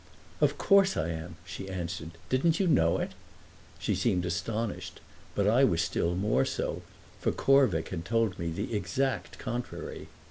"Of 0.41 0.57
course 0.57 0.97
I 0.97 1.09
am!" 1.09 1.35
she 1.45 1.69
answered. 1.69 2.17
"Didn't 2.27 2.59
you 2.59 2.65
know 2.65 2.97
it?" 2.97 3.11
She 3.77 3.93
seemed 3.93 4.25
astonished, 4.25 4.99
but 5.35 5.45
I 5.47 5.63
was 5.63 5.79
still 5.83 6.15
more 6.15 6.43
so, 6.43 6.81
for 7.19 7.31
Corvick 7.31 7.89
had 7.89 8.03
told 8.03 8.39
me 8.39 8.49
the 8.49 8.73
exact 8.73 9.37
contrary. 9.37 10.07